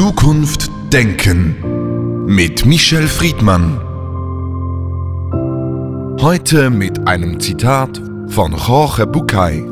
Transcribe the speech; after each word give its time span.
Zukunft 0.00 0.70
denken 0.90 2.24
mit 2.24 2.64
Michel 2.64 3.06
Friedmann. 3.06 3.78
Heute 6.22 6.70
mit 6.70 7.06
einem 7.06 7.38
Zitat 7.38 8.00
von 8.28 8.56
Jorge 8.56 9.06
Bucay. 9.06 9.62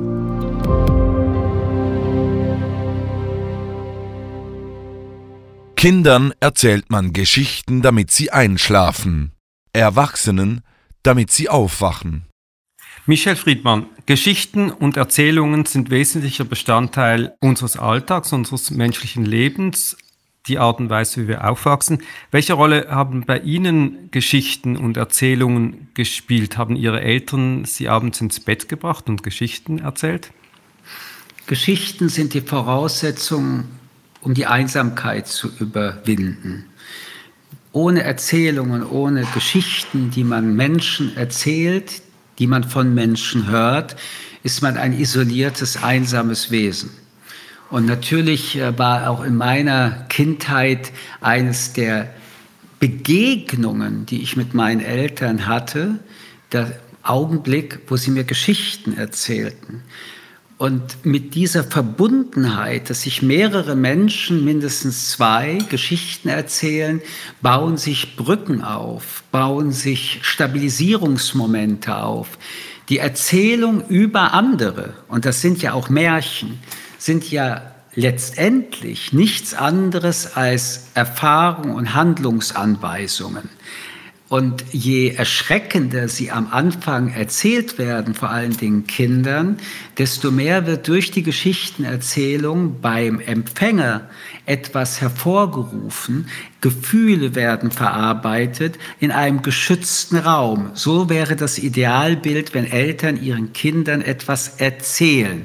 Kindern 5.76 6.34
erzählt 6.40 6.90
man 6.90 7.14
Geschichten, 7.14 7.80
damit 7.80 8.10
sie 8.10 8.30
einschlafen, 8.30 9.32
Erwachsenen, 9.72 10.60
damit 11.04 11.30
sie 11.30 11.48
aufwachen. 11.48 12.26
Michel 13.06 13.36
Friedmann, 13.36 13.86
Geschichten 14.04 14.70
und 14.70 14.98
Erzählungen 14.98 15.64
sind 15.64 15.88
wesentlicher 15.88 16.44
Bestandteil 16.44 17.34
unseres 17.40 17.78
Alltags, 17.78 18.34
unseres 18.34 18.70
menschlichen 18.70 19.24
Lebens, 19.24 19.96
die 20.48 20.58
Art 20.58 20.80
und 20.80 20.90
Weise, 20.90 21.22
wie 21.22 21.28
wir 21.28 21.48
aufwachsen. 21.48 22.02
Welche 22.30 22.54
Rolle 22.54 22.88
haben 22.90 23.24
bei 23.26 23.38
Ihnen 23.38 24.10
Geschichten 24.10 24.76
und 24.76 24.96
Erzählungen 24.96 25.88
gespielt? 25.94 26.56
Haben 26.56 26.76
Ihre 26.76 27.00
Eltern 27.00 27.64
Sie 27.64 27.88
abends 27.88 28.20
ins 28.20 28.40
Bett 28.40 28.68
gebracht 28.68 29.08
und 29.08 29.22
Geschichten 29.22 29.78
erzählt? 29.78 30.30
Geschichten 31.46 32.08
sind 32.08 32.34
die 32.34 32.40
Voraussetzung, 32.40 33.64
um 34.20 34.34
die 34.34 34.46
Einsamkeit 34.46 35.26
zu 35.26 35.50
überwinden. 35.58 36.66
Ohne 37.72 38.02
Erzählungen, 38.02 38.84
ohne 38.84 39.24
Geschichten, 39.34 40.10
die 40.10 40.24
man 40.24 40.56
Menschen 40.56 41.16
erzählt, 41.16 42.02
die 42.38 42.46
man 42.46 42.64
von 42.64 42.94
Menschen 42.94 43.48
hört, 43.48 43.96
ist 44.42 44.62
man 44.62 44.76
ein 44.76 44.98
isoliertes, 44.98 45.82
einsames 45.82 46.50
Wesen. 46.50 46.90
Und 47.70 47.86
natürlich 47.86 48.56
äh, 48.56 48.78
war 48.78 49.10
auch 49.10 49.22
in 49.22 49.36
meiner 49.36 50.06
Kindheit 50.08 50.92
eines 51.20 51.72
der 51.72 52.10
Begegnungen, 52.80 54.06
die 54.06 54.22
ich 54.22 54.36
mit 54.36 54.54
meinen 54.54 54.80
Eltern 54.80 55.46
hatte, 55.46 55.98
der 56.52 56.78
Augenblick, 57.02 57.80
wo 57.88 57.96
sie 57.96 58.10
mir 58.10 58.24
Geschichten 58.24 58.96
erzählten. 58.96 59.82
Und 60.58 61.04
mit 61.04 61.36
dieser 61.36 61.62
Verbundenheit, 61.62 62.90
dass 62.90 63.02
sich 63.02 63.22
mehrere 63.22 63.76
Menschen, 63.76 64.44
mindestens 64.44 65.10
zwei, 65.12 65.58
Geschichten 65.70 66.28
erzählen, 66.28 67.00
bauen 67.40 67.76
sich 67.76 68.16
Brücken 68.16 68.62
auf, 68.62 69.22
bauen 69.30 69.70
sich 69.70 70.18
Stabilisierungsmomente 70.22 71.96
auf. 71.96 72.38
Die 72.88 72.98
Erzählung 72.98 73.86
über 73.88 74.32
andere, 74.32 74.94
und 75.06 75.26
das 75.26 75.40
sind 75.40 75.62
ja 75.62 75.74
auch 75.74 75.90
Märchen, 75.90 76.58
sind 76.98 77.30
ja 77.30 77.62
letztendlich 77.94 79.12
nichts 79.12 79.54
anderes 79.54 80.36
als 80.36 80.88
Erfahrung 80.94 81.74
und 81.74 81.94
Handlungsanweisungen. 81.94 83.48
Und 84.28 84.62
je 84.72 85.08
erschreckender 85.08 86.06
sie 86.06 86.30
am 86.30 86.48
Anfang 86.52 87.10
erzählt 87.14 87.78
werden, 87.78 88.14
vor 88.14 88.28
allen 88.28 88.54
Dingen 88.54 88.86
Kindern, 88.86 89.56
desto 89.96 90.30
mehr 90.30 90.66
wird 90.66 90.86
durch 90.86 91.10
die 91.10 91.22
Geschichtenerzählung 91.22 92.82
beim 92.82 93.20
Empfänger 93.20 94.02
etwas 94.44 95.00
hervorgerufen, 95.00 96.28
Gefühle 96.60 97.34
werden 97.36 97.70
verarbeitet 97.70 98.78
in 98.98 99.12
einem 99.12 99.42
geschützten 99.42 100.16
Raum. 100.16 100.70
So 100.74 101.08
wäre 101.08 101.36
das 101.36 101.58
Idealbild, 101.58 102.52
wenn 102.52 102.66
Eltern 102.66 103.22
ihren 103.22 103.52
Kindern 103.52 104.02
etwas 104.02 104.60
erzählen. 104.60 105.44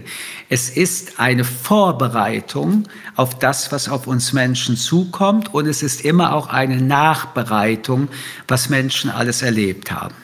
Es 0.49 0.69
ist 0.69 1.19
eine 1.19 1.43
Vorbereitung 1.43 2.83
auf 3.15 3.37
das, 3.37 3.71
was 3.71 3.89
auf 3.89 4.07
uns 4.07 4.33
Menschen 4.33 4.75
zukommt 4.75 5.53
und 5.53 5.67
es 5.67 5.83
ist 5.83 6.03
immer 6.03 6.33
auch 6.33 6.47
eine 6.47 6.81
Nachbereitung, 6.81 8.07
was 8.47 8.69
Menschen 8.69 9.11
alles 9.11 9.41
erlebt 9.43 9.91
haben. 9.91 10.15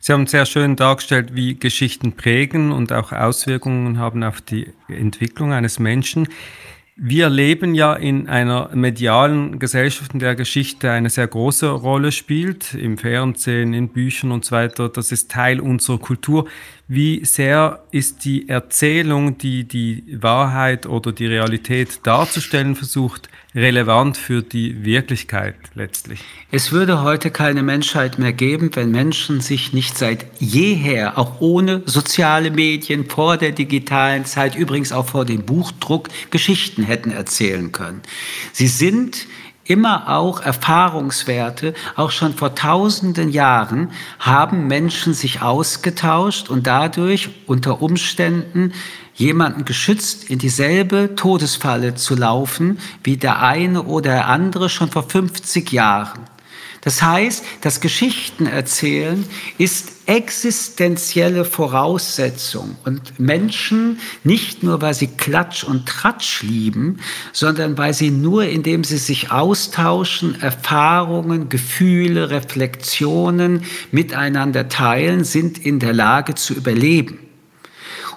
Sie 0.00 0.12
haben 0.12 0.26
sehr 0.26 0.46
schön 0.46 0.74
dargestellt, 0.74 1.34
wie 1.34 1.58
Geschichten 1.58 2.12
prägen 2.12 2.72
und 2.72 2.92
auch 2.92 3.12
Auswirkungen 3.12 3.98
haben 3.98 4.22
auf 4.22 4.40
die 4.40 4.72
Entwicklung 4.88 5.52
eines 5.52 5.78
Menschen. 5.78 6.28
Wir 7.00 7.30
leben 7.30 7.76
ja 7.76 7.94
in 7.94 8.28
einer 8.28 8.70
medialen 8.74 9.60
Gesellschaft, 9.60 10.14
in 10.14 10.18
der 10.18 10.34
Geschichte 10.34 10.90
eine 10.90 11.10
sehr 11.10 11.28
große 11.28 11.68
Rolle 11.68 12.10
spielt, 12.10 12.74
im 12.74 12.98
Fernsehen, 12.98 13.72
in 13.72 13.90
Büchern 13.90 14.32
und 14.32 14.44
so 14.44 14.56
weiter. 14.56 14.88
Das 14.88 15.12
ist 15.12 15.30
Teil 15.30 15.60
unserer 15.60 15.98
Kultur. 15.98 16.48
Wie 16.88 17.24
sehr 17.24 17.84
ist 17.92 18.24
die 18.24 18.48
Erzählung, 18.48 19.38
die 19.38 19.62
die 19.62 20.02
Wahrheit 20.20 20.86
oder 20.86 21.12
die 21.12 21.26
Realität 21.26 22.00
darzustellen 22.02 22.74
versucht, 22.74 23.28
relevant 23.54 24.16
für 24.16 24.42
die 24.42 24.84
Wirklichkeit 24.84 25.56
letztlich? 25.74 26.20
Es 26.50 26.72
würde 26.72 27.02
heute 27.02 27.30
keine 27.30 27.62
Menschheit 27.62 28.18
mehr 28.18 28.32
geben, 28.32 28.70
wenn 28.74 28.90
Menschen 28.90 29.40
sich 29.40 29.72
nicht 29.72 29.96
seit 29.96 30.26
jeher, 30.38 31.18
auch 31.18 31.40
ohne 31.40 31.82
soziale 31.86 32.50
Medien, 32.50 33.08
vor 33.08 33.36
der 33.36 33.52
digitalen 33.52 34.24
Zeit, 34.24 34.54
übrigens 34.54 34.92
auch 34.92 35.08
vor 35.08 35.24
dem 35.24 35.44
Buchdruck, 35.44 36.08
Geschichten 36.30 36.82
hätten 36.82 37.10
erzählen 37.10 37.72
können. 37.72 38.02
Sie 38.52 38.68
sind 38.68 39.26
immer 39.68 40.08
auch 40.08 40.40
Erfahrungswerte, 40.40 41.74
auch 41.94 42.10
schon 42.10 42.34
vor 42.34 42.54
tausenden 42.54 43.30
Jahren 43.30 43.90
haben 44.18 44.66
Menschen 44.66 45.14
sich 45.14 45.42
ausgetauscht 45.42 46.48
und 46.48 46.66
dadurch 46.66 47.30
unter 47.46 47.82
Umständen 47.82 48.72
jemanden 49.14 49.64
geschützt 49.64 50.30
in 50.30 50.38
dieselbe 50.38 51.14
Todesfalle 51.14 51.94
zu 51.94 52.16
laufen 52.16 52.78
wie 53.04 53.16
der 53.16 53.42
eine 53.42 53.82
oder 53.82 54.10
der 54.10 54.28
andere 54.28 54.68
schon 54.70 54.90
vor 54.90 55.02
50 55.02 55.70
Jahren. 55.70 56.37
Das 56.82 57.02
heißt, 57.02 57.44
das 57.60 57.80
Geschichtenerzählen 57.80 59.24
ist 59.58 59.92
existenzielle 60.06 61.44
Voraussetzung 61.44 62.76
und 62.84 63.20
Menschen 63.20 63.98
nicht 64.24 64.62
nur, 64.62 64.80
weil 64.80 64.94
sie 64.94 65.08
Klatsch 65.08 65.64
und 65.64 65.86
Tratsch 65.86 66.42
lieben, 66.42 67.00
sondern 67.32 67.76
weil 67.76 67.92
sie 67.92 68.10
nur, 68.10 68.44
indem 68.44 68.84
sie 68.84 68.96
sich 68.96 69.30
austauschen, 69.30 70.40
Erfahrungen, 70.40 71.50
Gefühle, 71.50 72.30
Reflexionen 72.30 73.64
miteinander 73.90 74.68
teilen, 74.68 75.24
sind 75.24 75.58
in 75.58 75.78
der 75.78 75.92
Lage 75.92 76.34
zu 76.34 76.54
überleben. 76.54 77.27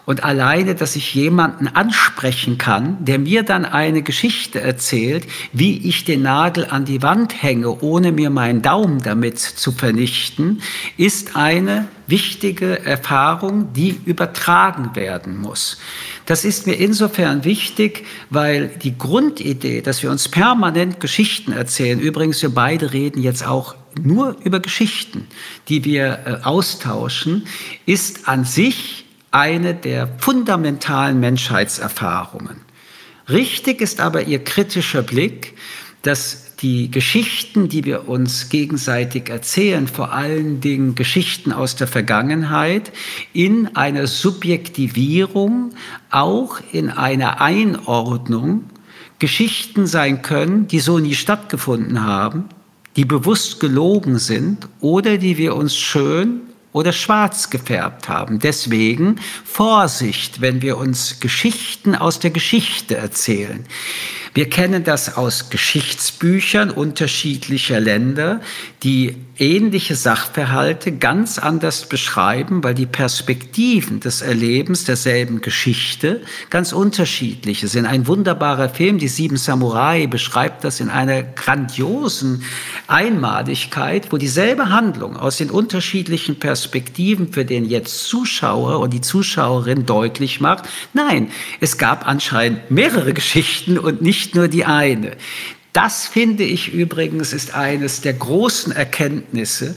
Und 0.05 0.23
alleine, 0.23 0.73
dass 0.73 0.95
ich 0.95 1.13
jemanden 1.13 1.67
ansprechen 1.67 2.57
kann, 2.57 3.03
der 3.05 3.19
mir 3.19 3.43
dann 3.43 3.65
eine 3.65 4.01
Geschichte 4.01 4.59
erzählt, 4.59 5.27
wie 5.53 5.87
ich 5.87 6.05
den 6.05 6.23
Nagel 6.23 6.65
an 6.69 6.85
die 6.85 7.03
Wand 7.03 7.41
hänge, 7.43 7.81
ohne 7.81 8.11
mir 8.11 8.31
meinen 8.31 8.61
Daumen 8.61 9.01
damit 9.01 9.37
zu 9.39 9.71
vernichten, 9.71 10.61
ist 10.97 11.35
eine 11.35 11.87
wichtige 12.07 12.83
Erfahrung, 12.83 13.73
die 13.73 13.99
übertragen 14.05 14.95
werden 14.95 15.37
muss. 15.37 15.77
Das 16.25 16.45
ist 16.45 16.67
mir 16.67 16.73
insofern 16.73 17.45
wichtig, 17.45 18.05
weil 18.29 18.67
die 18.67 18.97
Grundidee, 18.97 19.81
dass 19.81 20.03
wir 20.03 20.11
uns 20.11 20.27
permanent 20.27 20.99
Geschichten 20.99 21.51
erzählen, 21.51 21.99
übrigens 21.99 22.41
wir 22.41 22.53
beide 22.53 22.91
reden 22.91 23.21
jetzt 23.21 23.45
auch 23.45 23.75
nur 24.01 24.35
über 24.43 24.59
Geschichten, 24.59 25.27
die 25.67 25.83
wir 25.83 26.19
äh, 26.25 26.45
austauschen, 26.45 27.45
ist 27.85 28.27
an 28.27 28.45
sich 28.45 29.05
eine 29.31 29.73
der 29.73 30.07
fundamentalen 30.19 31.19
Menschheitserfahrungen. 31.19 32.57
Richtig 33.29 33.81
ist 33.81 34.01
aber 34.01 34.23
ihr 34.23 34.43
kritischer 34.43 35.01
Blick, 35.01 35.53
dass 36.01 36.55
die 36.57 36.91
Geschichten, 36.91 37.69
die 37.69 37.85
wir 37.85 38.07
uns 38.07 38.49
gegenseitig 38.49 39.29
erzählen, 39.29 39.87
vor 39.87 40.11
allen 40.11 40.59
Dingen 40.59 40.95
Geschichten 40.95 41.51
aus 41.51 41.75
der 41.75 41.87
Vergangenheit, 41.87 42.91
in 43.33 43.75
einer 43.75 44.05
Subjektivierung, 44.05 45.71
auch 46.11 46.59
in 46.71 46.89
einer 46.89 47.41
Einordnung 47.41 48.65
Geschichten 49.17 49.87
sein 49.87 50.21
können, 50.21 50.67
die 50.67 50.79
so 50.79 50.99
nie 50.99 51.15
stattgefunden 51.15 52.03
haben, 52.03 52.45
die 52.95 53.05
bewusst 53.05 53.59
gelogen 53.59 54.19
sind 54.19 54.67
oder 54.81 55.17
die 55.17 55.37
wir 55.37 55.55
uns 55.55 55.75
schön 55.75 56.41
oder 56.73 56.93
schwarz 56.93 57.49
gefärbt 57.49 58.07
haben. 58.07 58.39
Deswegen 58.39 59.19
Vorsicht, 59.43 60.41
wenn 60.41 60.61
wir 60.61 60.77
uns 60.77 61.19
Geschichten 61.19 61.95
aus 61.95 62.19
der 62.19 62.31
Geschichte 62.31 62.95
erzählen. 62.95 63.65
Wir 64.33 64.49
kennen 64.49 64.85
das 64.85 65.17
aus 65.17 65.49
Geschichtsbüchern 65.49 66.69
unterschiedlicher 66.69 67.81
Länder, 67.81 68.39
die 68.81 69.17
ähnliche 69.37 69.95
Sachverhalte 69.95 70.93
ganz 70.93 71.37
anders 71.39 71.89
beschreiben, 71.89 72.63
weil 72.63 72.75
die 72.75 72.85
Perspektiven 72.85 73.99
des 73.99 74.21
Erlebens 74.21 74.85
derselben 74.85 75.41
Geschichte 75.41 76.21
ganz 76.49 76.71
unterschiedlich 76.71 77.61
sind. 77.61 77.85
Ein 77.87 78.07
wunderbarer 78.07 78.69
Film, 78.69 78.99
Die 78.99 79.07
Sieben 79.07 79.37
Samurai, 79.37 80.07
beschreibt 80.07 80.63
das 80.63 80.79
in 80.79 80.89
einer 80.89 81.23
grandiosen 81.23 82.43
Einmaligkeit, 82.87 84.11
wo 84.11 84.17
dieselbe 84.17 84.69
Handlung 84.69 85.17
aus 85.17 85.37
den 85.37 85.49
unterschiedlichen 85.49 86.37
Perspektiven 86.37 87.33
für 87.33 87.43
den 87.43 87.65
jetzt 87.65 88.05
Zuschauer 88.05 88.79
und 88.79 88.93
die 88.93 89.01
Zuschauerin 89.01 89.85
deutlich 89.85 90.39
macht, 90.39 90.65
nein, 90.93 91.31
es 91.59 91.77
gab 91.77 92.07
anscheinend 92.07 92.69
mehrere 92.69 93.13
Geschichten 93.13 93.79
und 93.79 94.01
nicht 94.01 94.20
nur 94.35 94.47
die 94.47 94.65
eine. 94.65 95.11
Das 95.73 96.07
finde 96.07 96.43
ich 96.43 96.73
übrigens 96.73 97.33
ist 97.33 97.53
eines 97.53 98.01
der 98.01 98.13
großen 98.13 98.73
Erkenntnisse, 98.73 99.75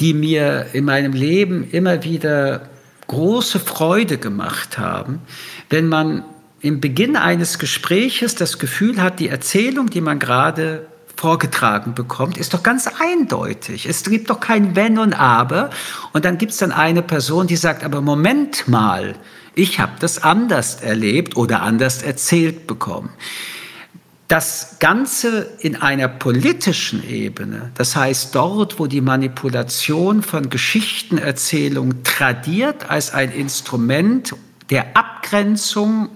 die 0.00 0.14
mir 0.14 0.66
in 0.72 0.84
meinem 0.84 1.12
Leben 1.12 1.68
immer 1.70 2.04
wieder 2.04 2.68
große 3.06 3.60
Freude 3.60 4.18
gemacht 4.18 4.78
haben, 4.78 5.20
wenn 5.68 5.88
man 5.88 6.24
im 6.60 6.80
Beginn 6.80 7.16
eines 7.16 7.58
Gespräches 7.58 8.34
das 8.34 8.58
Gefühl 8.58 9.02
hat, 9.02 9.18
die 9.18 9.28
Erzählung, 9.28 9.88
die 9.90 10.00
man 10.00 10.18
gerade 10.18 10.86
vorgetragen 11.16 11.94
bekommt, 11.94 12.38
ist 12.38 12.54
doch 12.54 12.62
ganz 12.62 12.86
eindeutig. 12.86 13.86
Es 13.86 14.04
gibt 14.04 14.30
doch 14.30 14.40
kein 14.40 14.74
Wenn 14.74 14.98
und 14.98 15.12
Aber. 15.12 15.70
Und 16.12 16.24
dann 16.24 16.38
gibt 16.38 16.52
es 16.52 16.58
dann 16.58 16.72
eine 16.72 17.02
Person, 17.02 17.46
die 17.46 17.56
sagt, 17.56 17.84
aber 17.84 18.00
Moment 18.00 18.68
mal, 18.68 19.16
ich 19.54 19.80
habe 19.80 19.92
das 20.00 20.22
anders 20.22 20.76
erlebt 20.76 21.36
oder 21.36 21.62
anders 21.62 22.02
erzählt 22.02 22.66
bekommen. 22.66 23.10
Das 24.30 24.76
Ganze 24.78 25.54
in 25.58 25.74
einer 25.74 26.06
politischen 26.06 27.02
Ebene, 27.02 27.72
das 27.74 27.96
heißt 27.96 28.32
dort, 28.32 28.78
wo 28.78 28.86
die 28.86 29.00
Manipulation 29.00 30.22
von 30.22 30.48
Geschichtenerzählung 30.48 32.04
tradiert 32.04 32.88
als 32.88 33.12
ein 33.12 33.32
Instrument 33.32 34.36
der 34.70 34.96
Abgrenzung 34.96 36.10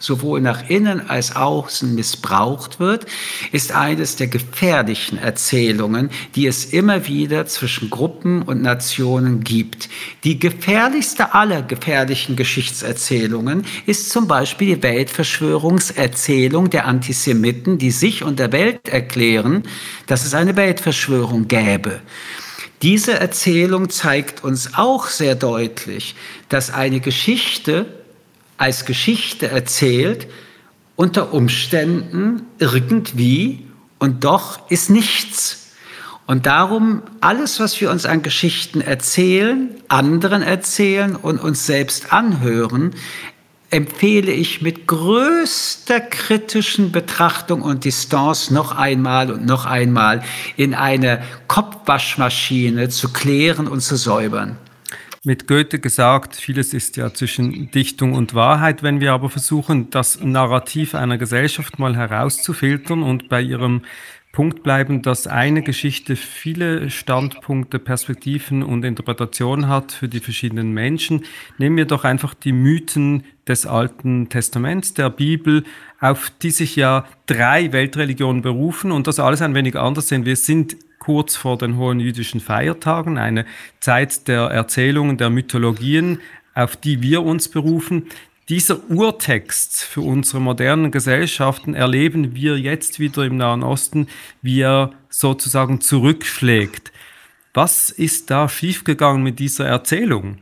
sowohl 0.00 0.40
nach 0.40 0.68
innen 0.68 1.08
als 1.08 1.36
außen 1.36 1.94
missbraucht 1.94 2.80
wird, 2.80 3.06
ist 3.52 3.72
eines 3.72 4.16
der 4.16 4.26
gefährlichen 4.26 5.18
Erzählungen, 5.18 6.10
die 6.34 6.46
es 6.46 6.66
immer 6.66 7.06
wieder 7.06 7.46
zwischen 7.46 7.90
Gruppen 7.90 8.42
und 8.42 8.62
Nationen 8.62 9.44
gibt. 9.44 9.88
Die 10.24 10.38
gefährlichste 10.38 11.34
aller 11.34 11.62
gefährlichen 11.62 12.36
Geschichtserzählungen 12.36 13.64
ist 13.86 14.10
zum 14.10 14.26
Beispiel 14.26 14.76
die 14.76 14.82
Weltverschwörungserzählung 14.82 16.70
der 16.70 16.86
Antisemiten, 16.86 17.78
die 17.78 17.90
sich 17.90 18.22
und 18.22 18.38
der 18.38 18.52
Welt 18.52 18.88
erklären, 18.88 19.62
dass 20.06 20.24
es 20.24 20.34
eine 20.34 20.56
Weltverschwörung 20.56 21.48
gäbe. 21.48 22.00
Diese 22.82 23.18
Erzählung 23.18 23.88
zeigt 23.88 24.44
uns 24.44 24.74
auch 24.74 25.06
sehr 25.06 25.34
deutlich, 25.34 26.14
dass 26.48 26.70
eine 26.70 27.00
Geschichte 27.00 28.03
als 28.56 28.84
Geschichte 28.84 29.48
erzählt, 29.48 30.26
unter 30.96 31.32
Umständen 31.32 32.42
irgendwie 32.58 33.66
und 33.98 34.24
doch 34.24 34.70
ist 34.70 34.90
nichts. 34.90 35.72
Und 36.26 36.46
darum, 36.46 37.02
alles, 37.20 37.60
was 37.60 37.80
wir 37.80 37.90
uns 37.90 38.06
an 38.06 38.22
Geschichten 38.22 38.80
erzählen, 38.80 39.70
anderen 39.88 40.42
erzählen 40.42 41.16
und 41.16 41.38
uns 41.38 41.66
selbst 41.66 42.12
anhören, 42.12 42.94
empfehle 43.70 44.32
ich 44.32 44.62
mit 44.62 44.86
größter 44.86 46.00
kritischen 46.00 46.92
Betrachtung 46.92 47.60
und 47.60 47.84
Distanz 47.84 48.50
noch 48.50 48.72
einmal 48.72 49.32
und 49.32 49.44
noch 49.44 49.66
einmal 49.66 50.22
in 50.56 50.74
eine 50.74 51.22
Kopfwaschmaschine 51.48 52.88
zu 52.88 53.12
klären 53.12 53.66
und 53.66 53.80
zu 53.80 53.96
säubern 53.96 54.56
mit 55.24 55.48
Goethe 55.48 55.78
gesagt, 55.78 56.36
vieles 56.36 56.74
ist 56.74 56.96
ja 56.96 57.12
zwischen 57.12 57.70
Dichtung 57.70 58.12
und 58.12 58.34
Wahrheit. 58.34 58.82
Wenn 58.82 59.00
wir 59.00 59.12
aber 59.12 59.30
versuchen, 59.30 59.90
das 59.90 60.20
Narrativ 60.20 60.94
einer 60.94 61.18
Gesellschaft 61.18 61.78
mal 61.78 61.96
herauszufiltern 61.96 63.02
und 63.02 63.28
bei 63.28 63.40
ihrem 63.40 63.82
Punkt 64.32 64.64
bleiben, 64.64 65.00
dass 65.00 65.28
eine 65.28 65.62
Geschichte 65.62 66.16
viele 66.16 66.90
Standpunkte, 66.90 67.78
Perspektiven 67.78 68.64
und 68.64 68.84
Interpretationen 68.84 69.68
hat 69.68 69.92
für 69.92 70.08
die 70.08 70.18
verschiedenen 70.18 70.72
Menschen. 70.72 71.24
Nehmen 71.56 71.76
wir 71.76 71.86
doch 71.86 72.02
einfach 72.02 72.34
die 72.34 72.52
Mythen 72.52 73.22
des 73.46 73.64
Alten 73.64 74.28
Testaments, 74.28 74.92
der 74.92 75.10
Bibel, 75.10 75.62
auf 76.00 76.32
die 76.42 76.50
sich 76.50 76.74
ja 76.74 77.06
drei 77.26 77.72
Weltreligionen 77.72 78.42
berufen 78.42 78.90
und 78.90 79.06
das 79.06 79.20
alles 79.20 79.40
ein 79.40 79.54
wenig 79.54 79.76
anders 79.76 80.08
sehen. 80.08 80.24
Wir 80.24 80.36
sind 80.36 80.76
kurz 81.04 81.36
vor 81.36 81.58
den 81.58 81.76
hohen 81.76 82.00
jüdischen 82.00 82.40
Feiertagen, 82.40 83.18
eine 83.18 83.44
Zeit 83.78 84.26
der 84.26 84.44
Erzählungen, 84.44 85.18
der 85.18 85.28
Mythologien, 85.28 86.20
auf 86.54 86.76
die 86.76 87.02
wir 87.02 87.22
uns 87.22 87.48
berufen. 87.48 88.06
Dieser 88.48 88.90
Urtext 88.90 89.82
für 89.82 90.00
unsere 90.00 90.40
modernen 90.40 90.90
Gesellschaften 90.90 91.74
erleben 91.74 92.34
wir 92.34 92.58
jetzt 92.58 93.00
wieder 93.00 93.24
im 93.24 93.36
Nahen 93.36 93.62
Osten, 93.62 94.08
wie 94.40 94.62
er 94.62 94.92
sozusagen 95.10 95.82
zurückschlägt. 95.82 96.90
Was 97.52 97.90
ist 97.90 98.30
da 98.30 98.48
schiefgegangen 98.48 99.22
mit 99.22 99.38
dieser 99.38 99.66
Erzählung? 99.66 100.38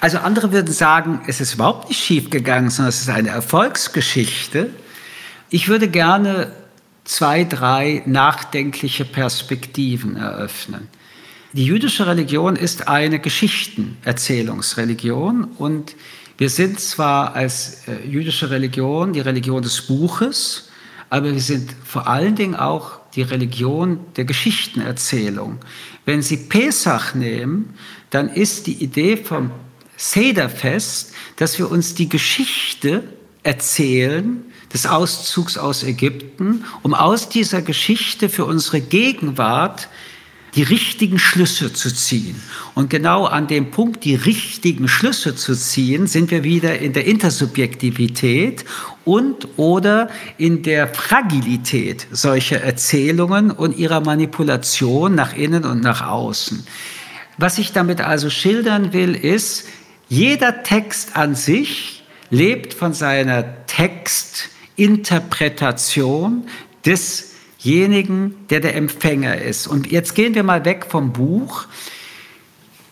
Also 0.00 0.18
andere 0.18 0.52
würden 0.52 0.72
sagen, 0.72 1.20
es 1.28 1.40
ist 1.40 1.54
überhaupt 1.54 1.88
nicht 1.88 2.02
schiefgegangen, 2.02 2.70
sondern 2.70 2.88
es 2.88 3.02
ist 3.02 3.08
eine 3.08 3.28
Erfolgsgeschichte. 3.28 4.70
Ich 5.50 5.68
würde 5.68 5.88
gerne 5.88 6.50
zwei, 7.08 7.42
drei 7.44 8.02
nachdenkliche 8.04 9.06
Perspektiven 9.06 10.16
eröffnen. 10.16 10.88
Die 11.54 11.64
jüdische 11.64 12.06
Religion 12.06 12.54
ist 12.54 12.86
eine 12.86 13.18
Geschichtenerzählungsreligion 13.18 15.44
und 15.44 15.96
wir 16.36 16.50
sind 16.50 16.78
zwar 16.78 17.34
als 17.34 17.88
äh, 17.88 18.06
jüdische 18.06 18.50
Religion 18.50 19.14
die 19.14 19.20
Religion 19.20 19.62
des 19.62 19.80
Buches, 19.80 20.68
aber 21.08 21.32
wir 21.32 21.40
sind 21.40 21.74
vor 21.82 22.06
allen 22.06 22.36
Dingen 22.36 22.54
auch 22.54 23.00
die 23.14 23.22
Religion 23.22 24.00
der 24.16 24.26
Geschichtenerzählung. 24.26 25.60
Wenn 26.04 26.20
Sie 26.20 26.36
Pesach 26.36 27.14
nehmen, 27.14 27.72
dann 28.10 28.28
ist 28.28 28.66
die 28.66 28.84
Idee 28.84 29.16
vom 29.16 29.50
Sederfest, 29.96 31.14
dass 31.36 31.58
wir 31.58 31.70
uns 31.70 31.94
die 31.94 32.10
Geschichte 32.10 33.04
erzählen, 33.42 34.44
des 34.72 34.86
Auszugs 34.86 35.56
aus 35.56 35.82
Ägypten, 35.82 36.64
um 36.82 36.94
aus 36.94 37.28
dieser 37.28 37.62
Geschichte 37.62 38.28
für 38.28 38.44
unsere 38.44 38.80
Gegenwart 38.80 39.88
die 40.54 40.62
richtigen 40.62 41.18
Schlüsse 41.18 41.72
zu 41.72 41.94
ziehen. 41.94 42.40
Und 42.74 42.90
genau 42.90 43.26
an 43.26 43.46
dem 43.46 43.70
Punkt, 43.70 44.04
die 44.04 44.14
richtigen 44.14 44.88
Schlüsse 44.88 45.36
zu 45.36 45.54
ziehen, 45.54 46.06
sind 46.06 46.30
wir 46.30 46.42
wieder 46.42 46.78
in 46.78 46.92
der 46.92 47.06
Intersubjektivität 47.06 48.64
und 49.04 49.48
oder 49.58 50.10
in 50.38 50.62
der 50.62 50.88
Fragilität 50.88 52.06
solcher 52.10 52.62
Erzählungen 52.62 53.50
und 53.50 53.76
ihrer 53.76 54.00
Manipulation 54.00 55.14
nach 55.14 55.36
innen 55.36 55.64
und 55.64 55.82
nach 55.82 56.06
außen. 56.06 56.66
Was 57.36 57.58
ich 57.58 57.72
damit 57.72 58.00
also 58.00 58.30
schildern 58.30 58.92
will, 58.92 59.14
ist, 59.14 59.66
jeder 60.08 60.62
Text 60.62 61.14
an 61.14 61.34
sich 61.34 62.02
lebt 62.30 62.74
von 62.74 62.94
seiner 62.94 63.66
Text- 63.66 64.50
Interpretation 64.78 66.44
desjenigen, 66.86 68.34
der 68.48 68.60
der 68.60 68.76
Empfänger 68.76 69.40
ist. 69.40 69.66
Und 69.66 69.90
jetzt 69.90 70.14
gehen 70.14 70.34
wir 70.34 70.42
mal 70.42 70.64
weg 70.64 70.86
vom 70.88 71.12
Buch. 71.12 71.66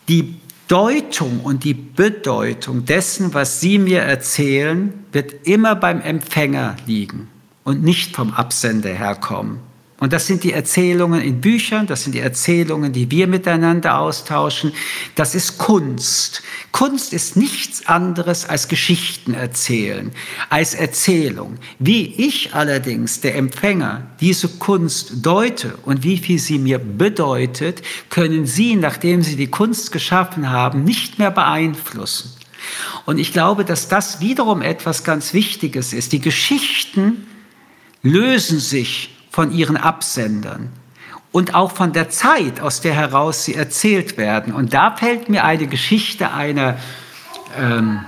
Die 0.09 0.37
Deutung 0.69 1.41
und 1.41 1.63
die 1.63 1.75
Bedeutung 1.75 2.85
dessen, 2.85 3.35
was 3.35 3.61
Sie 3.61 3.79
mir 3.79 4.01
erzählen, 4.01 4.93
wird 5.13 5.47
immer 5.47 5.77
beim 5.77 6.01
Empfänger 6.01 6.77
liegen 6.87 7.29
und 7.63 7.85
nicht 7.85 8.17
vom 8.17 8.33
Absender 8.33 8.91
herkommen. 8.91 9.61
Und 9.99 10.13
das 10.13 10.27
sind 10.27 10.45
die 10.45 10.53
Erzählungen 10.53 11.23
in 11.23 11.41
Büchern, 11.41 11.87
das 11.87 12.05
sind 12.05 12.15
die 12.15 12.21
Erzählungen, 12.21 12.93
die 12.93 13.11
wir 13.11 13.27
miteinander 13.27 13.99
austauschen. 13.99 14.73
Das 15.15 15.35
ist 15.35 15.57
Kunst. 15.57 16.43
Kunst 16.71 17.15
ist 17.15 17.35
nichts 17.37 17.87
anderes 17.87 18.47
als 18.47 18.69
Geschichten 18.69 19.33
erzählen, 19.33 20.13
als 20.51 20.75
Erzählung. 20.75 21.57
Wie 21.79 22.13
ich 22.15 22.55
allerdings, 22.55 23.23
der 23.23 23.37
Empfänger, 23.37 24.07
diese 24.21 24.49
Kunst 24.49 25.25
deute 25.25 25.79
und 25.85 26.03
wie 26.03 26.19
viel 26.19 26.39
sie 26.39 26.59
mir 26.59 26.79
bedeutet, 26.79 27.81
können 28.11 28.45
Sie, 28.45 28.77
nachdem 28.77 29.23
Sie 29.23 29.37
die 29.37 29.51
Kunst 29.51 29.93
geschaffen 29.93 30.51
haben, 30.51 30.85
nicht 30.85 31.19
mehr 31.19 31.31
beeinflussen. 31.31 32.33
Und 33.07 33.17
ich 33.17 33.33
glaube, 33.33 33.65
dass 33.65 33.89
das 33.89 34.21
wiederum 34.21 34.61
etwas 34.61 35.05
ganz 35.05 35.33
Wichtiges 35.33 35.95
ist. 35.95 36.13
Die 36.13 36.21
Geschichten 36.21 37.27
lösen 38.03 38.61
sich 38.61 39.16
von 39.37 39.53
ihren 39.53 39.77
Absendern 39.77 40.73
und 41.31 41.55
auch 41.55 41.73
von 41.73 41.93
der 41.93 42.09
Zeit, 42.09 42.63
aus 42.63 42.81
der 42.81 42.95
heraus 42.95 43.45
sie 43.45 43.55
erzählt 43.55 44.17
werden. 44.17 44.55
Und 44.55 44.73
da 44.73 44.97
fällt 44.97 45.29
mir 45.29 45.45
eine 45.45 45.67
Geschichte 45.67 46.33
einer, 46.33 46.79
ähm, 47.61 48.01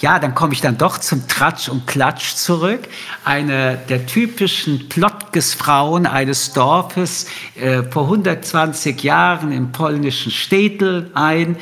ja, 0.00 0.18
dann 0.18 0.34
komme 0.34 0.52
ich 0.52 0.60
dann 0.60 0.76
doch 0.76 0.98
zum 0.98 1.26
Tratsch 1.26 1.70
und 1.70 1.86
Klatsch 1.86 2.34
zurück, 2.34 2.80
eine 3.24 3.78
der 3.88 4.04
typischen 4.04 4.90
Plotges-Frauen 4.90 6.04
eines 6.04 6.52
Dorfes 6.52 7.28
äh, 7.54 7.82
vor 7.84 8.02
120 8.02 9.02
Jahren 9.02 9.52
im 9.52 9.72
polnischen 9.72 10.30
Städtel 10.30 11.10
ein. 11.14 11.56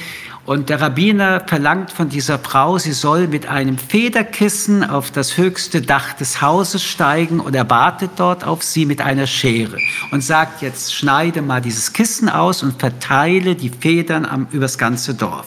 Und 0.50 0.68
der 0.68 0.80
Rabbiner 0.80 1.44
verlangt 1.46 1.92
von 1.92 2.08
dieser 2.08 2.36
Frau, 2.36 2.76
sie 2.76 2.90
soll 2.90 3.28
mit 3.28 3.46
einem 3.46 3.78
Federkissen 3.78 4.82
auf 4.82 5.12
das 5.12 5.36
höchste 5.36 5.80
Dach 5.80 6.12
des 6.14 6.42
Hauses 6.42 6.82
steigen 6.82 7.38
und 7.38 7.54
er 7.54 7.70
wartet 7.70 8.10
dort 8.16 8.42
auf 8.42 8.64
sie 8.64 8.84
mit 8.84 9.00
einer 9.00 9.28
Schere 9.28 9.76
und 10.10 10.24
sagt, 10.24 10.60
jetzt 10.60 10.92
schneide 10.92 11.40
mal 11.40 11.60
dieses 11.60 11.92
Kissen 11.92 12.28
aus 12.28 12.64
und 12.64 12.80
verteile 12.80 13.54
die 13.54 13.68
Federn 13.70 14.26
am, 14.26 14.48
übers 14.50 14.76
ganze 14.76 15.14
Dorf. 15.14 15.46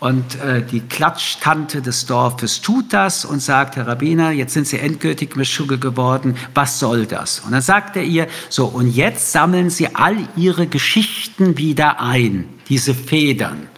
Und 0.00 0.34
äh, 0.40 0.62
die 0.62 0.80
Klatschtante 0.80 1.80
des 1.80 2.04
Dorfes 2.06 2.60
tut 2.60 2.92
das 2.92 3.24
und 3.24 3.40
sagt, 3.40 3.76
Herr 3.76 3.86
Rabbiner, 3.86 4.32
jetzt 4.32 4.54
sind 4.54 4.66
Sie 4.66 4.80
endgültig 4.80 5.36
Mischugge 5.36 5.78
geworden, 5.78 6.36
was 6.54 6.80
soll 6.80 7.06
das? 7.06 7.38
Und 7.38 7.52
dann 7.52 7.62
sagt 7.62 7.94
er 7.94 8.02
ihr, 8.02 8.26
so, 8.48 8.66
und 8.66 8.90
jetzt 8.90 9.30
sammeln 9.30 9.70
Sie 9.70 9.94
all 9.94 10.16
Ihre 10.34 10.66
Geschichten 10.66 11.56
wieder 11.56 12.00
ein, 12.00 12.48
diese 12.68 12.94
Federn. 12.94 13.68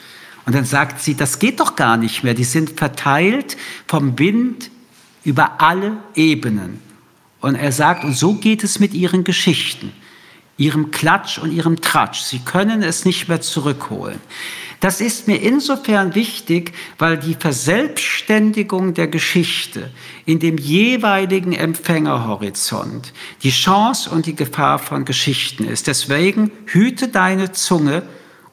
Und 0.47 0.55
dann 0.55 0.65
sagt 0.65 1.03
sie, 1.03 1.15
das 1.15 1.39
geht 1.39 1.61
doch 1.61 1.77
gar 1.77 1.97
nicht 1.97 2.23
mehr, 2.23 2.35
die 2.35 2.45
sind 2.45 2.71
verteilt 2.71 3.57
vom 3.87 4.19
Wind 4.19 4.71
über 5.25 5.61
alle 5.61 5.99
Ebenen. 6.15 6.81
Und 7.41 7.57
er 7.57 7.73
sagt, 7.73 8.05
und 8.05 8.17
so 8.17 8.35
geht 8.35 8.65
es 8.65 8.79
mit 8.79 8.95
Ihren 8.95 9.25
Geschichten 9.25 9.93
ihrem 10.59 10.91
Klatsch 10.91 11.39
und 11.39 11.53
ihrem 11.53 11.81
Tratsch. 11.81 12.21
Sie 12.21 12.39
können 12.39 12.83
es 12.83 13.05
nicht 13.05 13.29
mehr 13.29 13.41
zurückholen. 13.41 14.21
Das 14.81 15.01
ist 15.01 15.27
mir 15.27 15.41
insofern 15.41 16.15
wichtig, 16.15 16.73
weil 16.99 17.17
die 17.17 17.35
Verselbstständigung 17.35 18.95
der 18.95 19.09
Geschichte 19.09 19.91
in 20.27 20.39
dem 20.39 20.59
jeweiligen 20.59 21.53
Empfängerhorizont 21.53 23.13
die 23.43 23.51
Chance 23.51 24.11
und 24.11 24.27
die 24.27 24.37
Gefahr 24.37 24.79
von 24.79 25.05
Geschichten 25.05 25.65
ist. 25.67 25.87
Deswegen 25.87 26.51
hüte 26.67 27.09
deine 27.09 27.53
Zunge 27.53 28.03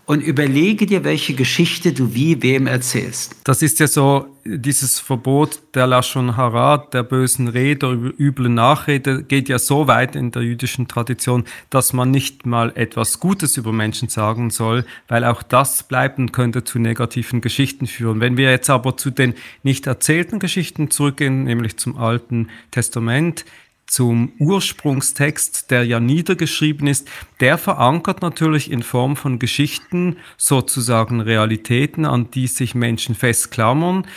und 0.05 0.21
überlege 0.21 0.85
dir, 0.85 1.03
welche 1.03 1.33
Geschichte 1.33 1.93
du 1.93 2.13
wie 2.13 2.41
wem 2.41 2.67
erzählst. 2.67 3.35
Das 3.45 3.61
ist 3.61 3.79
ja 3.79 3.87
so 3.87 4.27
dieses 4.43 4.99
Verbot 4.99 5.61
der 5.73 5.87
Lashon 5.87 6.35
Hara, 6.35 6.77
der 6.77 7.03
bösen 7.03 7.47
Rede, 7.47 7.87
üblen 8.17 8.53
Nachrede, 8.53 9.23
geht 9.23 9.47
ja 9.47 9.57
so 9.59 9.87
weit 9.87 10.17
in 10.17 10.31
der 10.31 10.41
jüdischen 10.41 10.89
Tradition, 10.89 11.45
dass 11.69 11.93
man 11.93 12.11
nicht 12.11 12.45
mal 12.45 12.73
etwas 12.75 13.21
Gutes 13.21 13.55
über 13.55 13.71
Menschen 13.71 14.09
sagen 14.09 14.49
soll, 14.49 14.85
weil 15.07 15.23
auch 15.23 15.41
das 15.41 15.83
bleiben 15.83 16.33
könnte 16.33 16.65
zu 16.65 16.79
negativen 16.79 17.39
Geschichten 17.39 17.87
führen. 17.87 18.19
Wenn 18.19 18.35
wir 18.35 18.51
jetzt 18.51 18.69
aber 18.69 18.97
zu 18.97 19.09
den 19.09 19.33
nicht 19.63 19.87
erzählten 19.87 20.39
Geschichten 20.39 20.91
zurückgehen, 20.91 21.45
nämlich 21.45 21.77
zum 21.77 21.97
Alten 21.97 22.49
Testament, 22.71 23.45
zum 23.85 24.33
Ursprungstext, 24.39 25.69
der 25.71 25.83
ja 25.85 25.99
niedergeschrieben 25.99 26.87
ist, 26.87 27.09
der 27.39 27.57
verankert 27.57 28.21
natürlich 28.21 28.71
in 28.71 28.83
Form 28.83 29.15
von 29.15 29.39
Geschichten 29.39 30.17
sozusagen 30.37 31.21
Realitäten, 31.21 32.05
an 32.05 32.31
die 32.31 32.47
sich 32.47 32.75
Menschen 32.75 33.15
festklammern. 33.15 34.07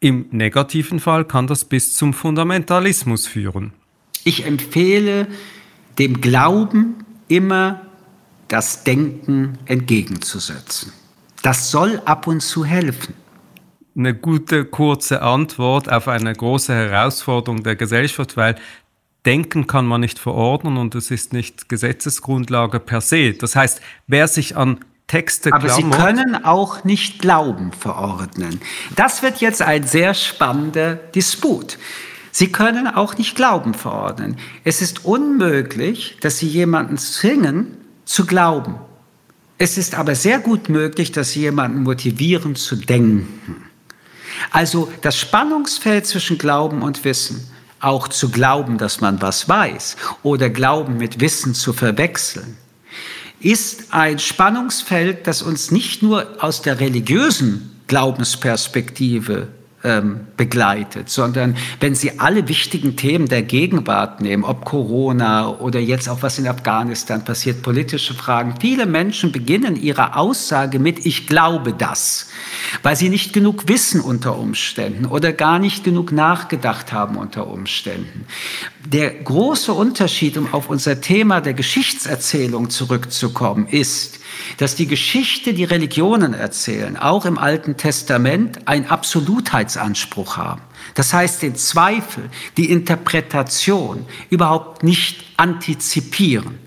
Im 0.00 0.26
negativen 0.30 1.00
Fall 1.00 1.24
kann 1.24 1.46
das 1.46 1.64
bis 1.64 1.94
zum 1.94 2.12
Fundamentalismus 2.12 3.26
führen. 3.26 3.72
Ich 4.24 4.44
empfehle 4.44 5.26
dem 5.98 6.20
Glauben 6.20 7.04
immer 7.28 7.86
das 8.46 8.84
Denken 8.84 9.58
entgegenzusetzen. 9.66 10.92
Das 11.42 11.70
soll 11.70 12.00
ab 12.04 12.26
und 12.26 12.40
zu 12.40 12.64
helfen 12.64 13.14
eine 13.98 14.14
gute 14.14 14.64
kurze 14.64 15.22
Antwort 15.22 15.90
auf 15.90 16.08
eine 16.08 16.32
große 16.32 16.72
Herausforderung 16.72 17.64
der 17.64 17.74
Gesellschaft, 17.74 18.36
weil 18.36 18.54
Denken 19.26 19.66
kann 19.66 19.86
man 19.86 20.00
nicht 20.00 20.18
verordnen 20.18 20.76
und 20.76 20.94
es 20.94 21.10
ist 21.10 21.32
nicht 21.32 21.68
Gesetzesgrundlage 21.68 22.80
per 22.80 23.00
se. 23.00 23.34
Das 23.34 23.56
heißt, 23.56 23.80
wer 24.06 24.28
sich 24.28 24.56
an 24.56 24.78
Texte 25.08 25.52
Aber 25.52 25.66
klammert, 25.66 25.94
Sie 25.94 26.02
können 26.02 26.44
auch 26.44 26.84
nicht 26.84 27.18
Glauben 27.18 27.72
verordnen. 27.72 28.60
Das 28.94 29.22
wird 29.22 29.40
jetzt 29.40 29.62
ein 29.62 29.86
sehr 29.86 30.14
spannender 30.14 30.94
Disput. 30.94 31.78
Sie 32.30 32.52
können 32.52 32.86
auch 32.86 33.16
nicht 33.16 33.34
Glauben 33.34 33.74
verordnen. 33.74 34.36
Es 34.64 34.82
ist 34.82 35.04
unmöglich, 35.04 36.18
dass 36.20 36.38
Sie 36.38 36.46
jemanden 36.46 36.96
zwingen 36.98 37.76
zu 38.04 38.26
glauben. 38.26 38.76
Es 39.56 39.76
ist 39.76 39.96
aber 39.96 40.14
sehr 40.14 40.38
gut 40.38 40.68
möglich, 40.68 41.10
dass 41.10 41.32
Sie 41.32 41.40
jemanden 41.40 41.82
motivieren 41.82 42.54
zu 42.54 42.76
denken. 42.76 43.64
Also 44.52 44.92
das 45.02 45.18
Spannungsfeld 45.18 46.06
zwischen 46.06 46.38
Glauben 46.38 46.82
und 46.82 47.04
Wissen 47.04 47.50
auch 47.80 48.08
zu 48.08 48.30
glauben, 48.30 48.78
dass 48.78 49.00
man 49.00 49.22
was 49.22 49.48
weiß 49.48 49.96
oder 50.22 50.50
Glauben 50.50 50.96
mit 50.96 51.20
Wissen 51.20 51.54
zu 51.54 51.72
verwechseln, 51.72 52.56
ist 53.40 53.92
ein 53.92 54.18
Spannungsfeld, 54.18 55.26
das 55.26 55.42
uns 55.42 55.70
nicht 55.70 56.02
nur 56.02 56.26
aus 56.42 56.62
der 56.62 56.80
religiösen 56.80 57.80
Glaubensperspektive 57.86 59.48
begleitet, 60.36 61.08
sondern 61.08 61.56
wenn 61.78 61.94
Sie 61.94 62.18
alle 62.18 62.48
wichtigen 62.48 62.96
Themen 62.96 63.28
der 63.28 63.42
Gegenwart 63.42 64.20
nehmen, 64.20 64.42
ob 64.42 64.64
Corona 64.64 65.50
oder 65.50 65.78
jetzt 65.78 66.08
auch 66.08 66.22
was 66.22 66.40
in 66.40 66.48
Afghanistan 66.48 67.24
passiert, 67.24 67.62
politische 67.62 68.12
Fragen, 68.14 68.54
viele 68.60 68.86
Menschen 68.86 69.30
beginnen 69.30 69.80
ihre 69.80 70.16
Aussage 70.16 70.80
mit 70.80 71.06
Ich 71.06 71.28
glaube 71.28 71.72
das, 71.72 72.28
weil 72.82 72.96
sie 72.96 73.08
nicht 73.08 73.32
genug 73.32 73.68
wissen 73.68 74.00
unter 74.00 74.36
Umständen 74.36 75.06
oder 75.06 75.32
gar 75.32 75.60
nicht 75.60 75.84
genug 75.84 76.10
nachgedacht 76.10 76.92
haben 76.92 77.16
unter 77.16 77.46
Umständen. 77.46 78.26
Der 78.84 79.10
große 79.10 79.72
Unterschied, 79.72 80.36
um 80.38 80.52
auf 80.52 80.68
unser 80.70 81.00
Thema 81.00 81.40
der 81.40 81.54
Geschichtserzählung 81.54 82.70
zurückzukommen, 82.70 83.68
ist, 83.68 84.17
dass 84.58 84.74
die 84.74 84.86
Geschichte, 84.86 85.54
die 85.54 85.64
Religionen 85.64 86.34
erzählen, 86.34 86.96
auch 86.96 87.24
im 87.24 87.38
Alten 87.38 87.76
Testament 87.76 88.66
einen 88.66 88.86
Absolutheitsanspruch 88.86 90.36
haben. 90.36 90.62
Das 90.94 91.12
heißt, 91.12 91.42
den 91.42 91.56
Zweifel, 91.56 92.30
die 92.56 92.70
Interpretation 92.70 94.06
überhaupt 94.30 94.82
nicht 94.82 95.24
antizipieren. 95.36 96.58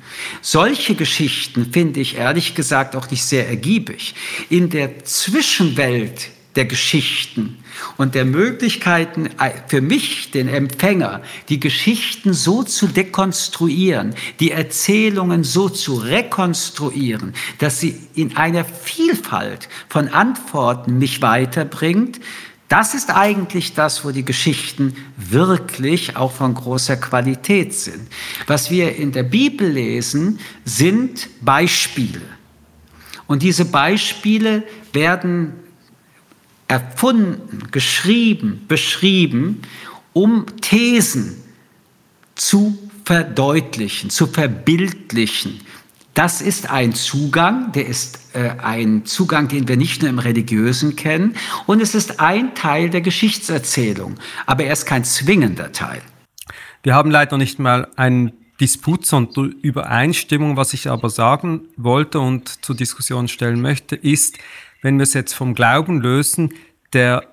Solche 0.41 0.95
Geschichten 0.95 1.71
finde 1.71 1.99
ich 1.99 2.17
ehrlich 2.17 2.55
gesagt 2.55 2.95
auch 2.95 3.09
nicht 3.09 3.23
sehr 3.23 3.47
ergiebig. 3.47 4.15
In 4.49 4.69
der 4.69 5.03
Zwischenwelt 5.05 6.29
der 6.55 6.65
Geschichten 6.65 7.57
und 7.97 8.15
der 8.15 8.25
Möglichkeiten 8.25 9.27
äh, 9.39 9.51
für 9.67 9.81
mich, 9.81 10.31
den 10.31 10.47
Empfänger, 10.47 11.21
die 11.49 11.59
Geschichten 11.59 12.33
so 12.33 12.63
zu 12.63 12.87
dekonstruieren, 12.87 14.15
die 14.39 14.51
Erzählungen 14.51 15.43
so 15.43 15.69
zu 15.69 15.95
rekonstruieren, 15.95 17.33
dass 17.59 17.79
sie 17.79 17.99
in 18.15 18.35
einer 18.35 18.65
Vielfalt 18.65 19.69
von 19.87 20.09
Antworten 20.09 20.97
mich 20.97 21.21
weiterbringt, 21.21 22.19
das 22.67 22.93
ist 22.93 23.09
eigentlich 23.09 23.73
das, 23.73 24.05
wo 24.05 24.11
die 24.11 24.23
Geschichten 24.23 24.95
wirklich 25.17 26.15
auch 26.15 26.31
von 26.31 26.53
großer 26.53 26.95
Qualität 26.95 27.73
sind. 27.73 28.07
Was 28.47 28.71
wir 28.71 28.95
in 28.95 29.11
der 29.11 29.23
Bibel 29.23 29.67
lesen, 29.67 30.39
sind 30.63 31.27
Beispiele. 31.41 32.21
Und 33.27 33.43
diese 33.43 33.65
Beispiele 33.65 34.63
werden 34.93 35.53
erfunden, 36.71 37.69
geschrieben, 37.71 38.63
beschrieben, 38.69 39.61
um 40.13 40.45
Thesen 40.61 41.35
zu 42.35 42.77
verdeutlichen, 43.03 44.09
zu 44.09 44.25
verbildlichen. 44.25 45.59
Das 46.13 46.41
ist 46.41 46.69
ein 46.69 46.93
Zugang, 46.93 47.73
der 47.73 47.87
ist 47.87 48.35
äh, 48.35 48.51
ein 48.61 49.05
Zugang, 49.05 49.49
den 49.49 49.67
wir 49.67 49.75
nicht 49.75 50.01
nur 50.01 50.09
im 50.09 50.19
Religiösen 50.19 50.95
kennen, 50.95 51.35
und 51.67 51.81
es 51.81 51.93
ist 51.93 52.21
ein 52.21 52.55
Teil 52.55 52.89
der 52.89 53.01
Geschichtserzählung, 53.01 54.15
aber 54.45 54.63
er 54.63 54.71
ist 54.71 54.85
kein 54.85 55.03
zwingender 55.03 55.73
Teil. 55.73 56.01
Wir 56.83 56.95
haben 56.95 57.11
leider 57.11 57.37
nicht 57.37 57.59
mal 57.59 57.89
einen 57.97 58.31
Disput, 58.61 59.05
sondern 59.05 59.51
Übereinstimmung. 59.61 60.55
Was 60.55 60.73
ich 60.73 60.89
aber 60.89 61.09
sagen 61.09 61.67
wollte 61.75 62.21
und 62.21 62.63
zur 62.63 62.75
Diskussion 62.75 63.27
stellen 63.27 63.61
möchte, 63.61 63.95
ist, 63.97 64.37
wenn 64.81 64.97
wir 64.97 65.03
es 65.03 65.13
jetzt 65.13 65.33
vom 65.33 65.53
Glauben 65.53 66.01
lösen, 66.01 66.53
der 66.93 67.23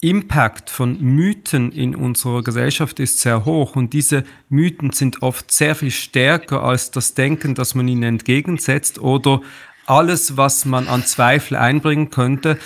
Impact 0.00 0.68
von 0.68 1.00
Mythen 1.00 1.70
in 1.70 1.94
unserer 1.94 2.42
Gesellschaft 2.42 2.98
ist 2.98 3.20
sehr 3.20 3.44
hoch 3.44 3.76
und 3.76 3.92
diese 3.92 4.24
Mythen 4.48 4.90
sind 4.90 5.22
oft 5.22 5.52
sehr 5.52 5.76
viel 5.76 5.92
stärker 5.92 6.64
als 6.64 6.90
das 6.90 7.14
Denken, 7.14 7.54
das 7.54 7.76
man 7.76 7.86
ihnen 7.86 8.02
entgegensetzt 8.02 8.98
oder 8.98 9.42
alles, 9.86 10.36
was 10.36 10.64
man 10.64 10.88
an 10.88 11.04
Zweifel 11.04 11.56
einbringen 11.56 12.10
könnte. 12.10 12.58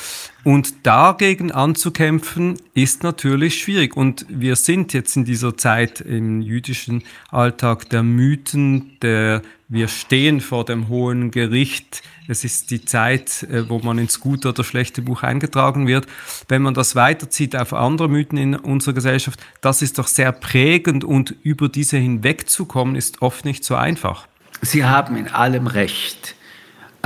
Und 0.45 0.87
dagegen 0.87 1.51
anzukämpfen, 1.51 2.61
ist 2.73 3.03
natürlich 3.03 3.59
schwierig. 3.59 3.97
Und 3.97 4.27
wir 4.29 4.55
sind 4.55 4.93
jetzt 4.93 5.17
in 5.17 5.25
dieser 5.25 5.57
Zeit 5.57 6.01
im 6.01 6.41
jüdischen 6.41 7.03
Alltag 7.31 7.91
der 7.91 8.05
Mythen, 8.05 8.97
der 9.03 9.43
wir 9.69 9.89
stehen 9.89 10.41
vor 10.41 10.65
dem 10.65 10.89
hohen 10.89 11.33
Gericht. 11.33 12.03
Es 12.29 12.45
ist 12.45 12.71
die 12.71 12.85
Zeit, 12.85 13.43
äh, 13.45 13.69
wo 13.69 13.81
man 13.81 13.99
ins 13.99 14.21
gute 14.21 14.51
oder 14.51 14.63
schlechte 14.63 15.03
Buch 15.03 15.25
eingetragen 15.25 15.89
wird. 15.89 16.07
Wenn 16.47 16.63
man 16.63 16.75
das 16.75 16.95
weiterzieht 16.95 17.57
auf 17.57 17.73
andere 17.73 18.09
Mythen 18.09 18.39
in 18.39 18.55
unserer 18.55 18.95
Gesellschaft, 18.95 19.41
das 19.61 19.83
ist 19.83 19.99
doch 19.99 20.07
sehr 20.07 20.31
prägend 20.31 21.03
und 21.03 21.35
über 21.43 21.69
diese 21.69 21.97
hinwegzukommen 21.97 22.95
ist 22.95 23.23
oft 23.23 23.45
nicht 23.45 23.65
so 23.65 23.75
einfach. 23.75 24.29
Sie 24.63 24.85
haben 24.85 25.17
in 25.17 25.27
allem 25.27 25.67
Recht. 25.67 26.37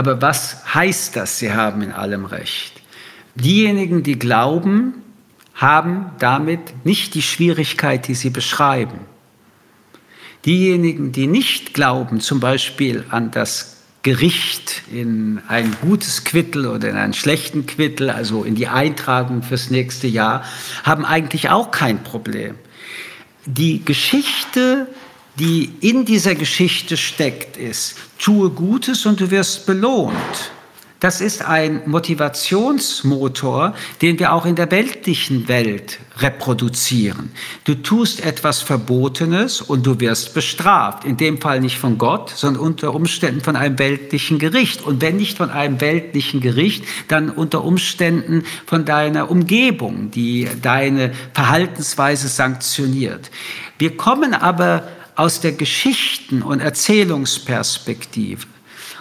Aber 0.01 0.23
was 0.23 0.57
heißt 0.73 1.15
das, 1.17 1.41
Sie 1.41 1.53
haben 1.53 1.83
in 1.83 1.93
allem 1.93 2.25
Recht? 2.25 2.73
Diejenigen, 3.35 4.03
die 4.03 4.19
glauben, 4.19 4.95
haben 5.55 6.07
damit 6.19 6.87
nicht 6.87 7.13
die 7.13 7.21
Schwierigkeit, 7.21 8.09
die 8.09 8.15
Sie 8.15 8.31
beschreiben. 8.31 9.01
Diejenigen, 10.47 11.13
die 11.13 11.27
nicht 11.27 11.75
glauben, 11.75 12.23
zum 12.23 12.41
Beispiel 12.41 13.05
an 13.11 13.31
das 13.31 13.83
Gericht 14.03 14.85
in 14.91 15.43
ein 15.49 15.77
gutes 15.83 16.25
Quittel 16.25 16.67
oder 16.67 16.89
in 16.89 16.97
einen 16.97 17.13
schlechten 17.13 17.67
Quittel, 17.67 18.09
also 18.09 18.43
in 18.43 18.55
die 18.55 18.69
Eintragung 18.69 19.43
fürs 19.43 19.69
nächste 19.69 20.07
Jahr, 20.07 20.45
haben 20.83 21.05
eigentlich 21.05 21.51
auch 21.51 21.73
kein 21.73 22.03
Problem. 22.03 22.55
Die 23.45 23.85
Geschichte, 23.85 24.87
die 25.37 25.73
in 25.81 26.05
dieser 26.05 26.35
Geschichte 26.35 26.97
steckt, 26.97 27.57
ist, 27.57 27.97
tue 28.19 28.51
Gutes 28.51 29.07
und 29.07 29.21
du 29.21 29.31
wirst 29.31 29.67
belohnt. 29.67 30.51
Das 31.01 31.23
ist 31.23 31.43
ein 31.43 31.81
Motivationsmotor, 31.87 33.75
den 34.03 34.19
wir 34.19 34.35
auch 34.35 34.45
in 34.45 34.55
der 34.55 34.71
weltlichen 34.71 35.49
Welt 35.49 35.99
reproduzieren. 36.19 37.33
Du 37.65 37.75
tust 37.75 38.23
etwas 38.23 38.61
Verbotenes 38.61 39.63
und 39.63 39.87
du 39.87 39.99
wirst 39.99 40.35
bestraft. 40.35 41.07
In 41.07 41.17
dem 41.17 41.41
Fall 41.41 41.61
nicht 41.61 41.79
von 41.79 41.97
Gott, 41.97 42.29
sondern 42.29 42.63
unter 42.63 42.95
Umständen 42.95 43.41
von 43.41 43.57
einem 43.57 43.79
weltlichen 43.79 44.39
Gericht. 44.39 44.83
Und 44.83 45.01
wenn 45.01 45.17
nicht 45.17 45.39
von 45.39 45.49
einem 45.49 45.81
weltlichen 45.81 46.43
Gericht, 46.43 46.85
dann 47.09 47.31
unter 47.31 47.65
Umständen 47.65 48.45
von 48.67 48.85
deiner 48.85 49.31
Umgebung, 49.31 50.11
die 50.11 50.49
deine 50.61 51.13
Verhaltensweise 51.33 52.29
sanktioniert. 52.29 53.31
Wir 53.79 53.97
kommen 53.97 54.35
aber 54.35 54.87
aus 55.21 55.41
der 55.41 55.53
Geschichten- 55.53 56.41
und 56.41 56.61
Erzählungsperspektive. 56.61 58.47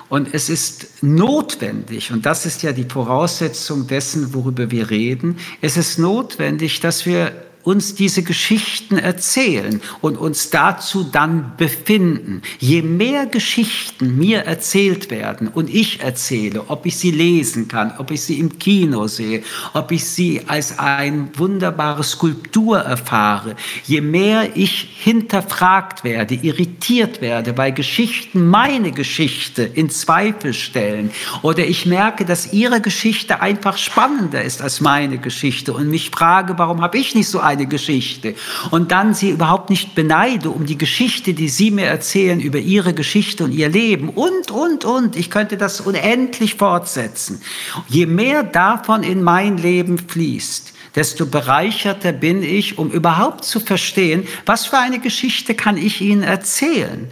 Und 0.09 0.33
es 0.33 0.49
ist 0.49 1.01
notwendig, 1.01 2.11
und 2.11 2.25
das 2.25 2.45
ist 2.45 2.61
ja 2.61 2.73
die 2.73 2.83
Voraussetzung 2.83 3.87
dessen, 3.87 4.33
worüber 4.33 4.69
wir 4.69 4.89
reden, 4.89 5.37
es 5.61 5.77
ist 5.77 5.97
notwendig, 5.97 6.81
dass 6.81 7.05
wir 7.05 7.31
uns 7.69 7.93
diese 7.93 8.23
Geschichten 8.23 8.97
erzählen 8.97 9.79
und 10.01 10.17
uns 10.17 10.49
dazu 10.49 11.03
dann 11.03 11.51
befinden. 11.55 12.41
Je 12.57 12.81
mehr 12.81 13.27
Geschichten 13.27 14.17
mir 14.17 14.39
erzählt 14.39 15.11
werden 15.11 15.47
und 15.47 15.69
ich 15.69 16.01
erzähle, 16.01 16.63
ob 16.69 16.87
ich 16.87 16.97
sie 16.97 17.11
lesen 17.11 17.67
kann, 17.67 17.93
ob 17.99 18.09
ich 18.09 18.21
sie 18.23 18.39
im 18.39 18.57
Kino 18.57 19.05
sehe, 19.05 19.43
ob 19.73 19.91
ich 19.91 20.03
sie 20.03 20.41
als 20.47 20.79
ein 20.79 21.29
wunderbare 21.35 22.03
Skulptur 22.03 22.79
erfahre, 22.79 23.55
je 23.85 24.01
mehr 24.01 24.57
ich 24.57 24.89
hinterfragt 25.03 26.03
werde, 26.03 26.33
irritiert 26.33 27.21
werde, 27.21 27.55
weil 27.55 27.71
Geschichten 27.71 28.47
meine 28.47 28.91
Geschichte 28.91 29.61
in 29.61 29.91
Zweifel 29.91 30.55
stellen 30.55 31.11
oder 31.43 31.67
ich 31.67 31.85
merke, 31.85 32.25
dass 32.25 32.51
ihre 32.51 32.81
Geschichte 32.81 33.41
einfach 33.41 33.77
spannender 33.77 34.41
ist 34.41 34.63
als 34.63 34.81
meine 34.81 35.19
Geschichte 35.19 35.71
und 35.73 35.87
mich 35.87 36.09
frage, 36.09 36.57
warum 36.57 36.81
habe 36.81 36.97
ich 36.97 37.13
nicht 37.13 37.29
so 37.29 37.39
eine 37.39 37.58
Geschichte. 37.65 38.35
Und 38.71 38.91
dann 38.91 39.13
sie 39.13 39.29
überhaupt 39.29 39.69
nicht 39.69 39.95
beneide 39.95 40.49
um 40.49 40.65
die 40.65 40.77
Geschichte, 40.77 41.33
die 41.33 41.49
sie 41.49 41.71
mir 41.71 41.85
erzählen 41.85 42.39
über 42.39 42.59
ihre 42.59 42.93
Geschichte 42.93 43.43
und 43.43 43.51
ihr 43.51 43.69
Leben 43.69 44.09
und, 44.09 44.51
und, 44.51 44.85
und. 44.85 45.15
Ich 45.15 45.29
könnte 45.29 45.57
das 45.57 45.81
unendlich 45.81 46.55
fortsetzen. 46.55 47.41
Je 47.87 48.05
mehr 48.05 48.43
davon 48.43 49.03
in 49.03 49.21
mein 49.21 49.57
Leben 49.57 49.97
fließt, 49.97 50.73
desto 50.95 51.25
bereicherter 51.25 52.11
bin 52.11 52.43
ich, 52.43 52.77
um 52.77 52.89
überhaupt 52.91 53.45
zu 53.45 53.59
verstehen, 53.59 54.27
was 54.45 54.65
für 54.65 54.77
eine 54.77 54.99
Geschichte 54.99 55.55
kann 55.55 55.77
ich 55.77 56.01
Ihnen 56.01 56.23
erzählen. 56.23 57.09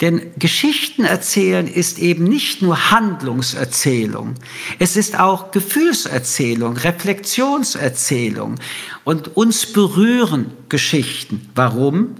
Denn 0.00 0.22
Geschichten 0.38 1.04
erzählen 1.04 1.66
ist 1.66 1.98
eben 1.98 2.24
nicht 2.24 2.62
nur 2.62 2.90
Handlungserzählung, 2.90 4.34
es 4.78 4.96
ist 4.96 5.18
auch 5.18 5.50
Gefühlserzählung, 5.50 6.76
Reflexionserzählung 6.76 8.56
und 9.04 9.36
uns 9.36 9.66
berühren 9.66 10.52
Geschichten. 10.68 11.48
Warum? 11.54 12.16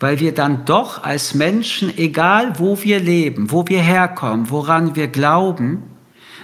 Weil 0.00 0.20
wir 0.20 0.34
dann 0.34 0.64
doch 0.64 1.04
als 1.04 1.34
Menschen, 1.34 1.96
egal 1.96 2.58
wo 2.58 2.82
wir 2.82 2.98
leben, 2.98 3.50
wo 3.52 3.66
wir 3.68 3.80
herkommen, 3.80 4.50
woran 4.50 4.96
wir 4.96 5.06
glauben, 5.06 5.84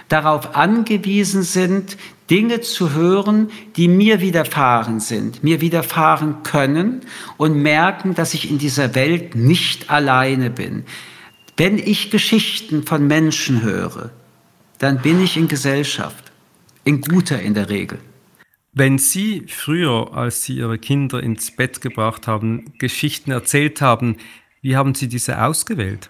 darauf 0.09 0.55
angewiesen 0.55 1.43
sind, 1.43 1.97
Dinge 2.29 2.61
zu 2.61 2.93
hören, 2.93 3.49
die 3.75 3.87
mir 3.87 4.21
widerfahren 4.21 4.99
sind, 4.99 5.43
mir 5.43 5.61
widerfahren 5.61 6.43
können 6.43 7.01
und 7.37 7.55
merken, 7.61 8.13
dass 8.13 8.33
ich 8.33 8.49
in 8.49 8.57
dieser 8.57 8.93
Welt 8.93 9.35
nicht 9.35 9.89
alleine 9.89 10.49
bin. 10.49 10.83
Wenn 11.57 11.77
ich 11.77 12.11
Geschichten 12.11 12.83
von 12.83 13.07
Menschen 13.07 13.63
höre, 13.63 14.11
dann 14.77 15.01
bin 15.01 15.23
ich 15.23 15.37
in 15.37 15.47
Gesellschaft, 15.47 16.31
in 16.83 17.01
guter 17.01 17.41
in 17.41 17.53
der 17.53 17.69
Regel. 17.69 17.99
Wenn 18.71 18.99
Sie 18.99 19.45
früher, 19.47 20.13
als 20.13 20.43
Sie 20.43 20.55
Ihre 20.55 20.77
Kinder 20.77 21.21
ins 21.21 21.55
Bett 21.55 21.81
gebracht 21.81 22.27
haben, 22.27 22.73
Geschichten 22.77 23.31
erzählt 23.31 23.81
haben, 23.81 24.17
wie 24.61 24.75
haben 24.75 24.93
Sie 24.93 25.07
diese 25.07 25.41
ausgewählt? 25.41 26.09